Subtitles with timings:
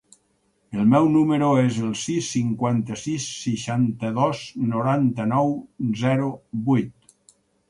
[0.83, 4.43] El meu número es el sis, cinquanta-sis, seixanta-dos,
[4.73, 5.53] noranta-nou,
[6.07, 6.33] zero,
[6.73, 7.17] vuit.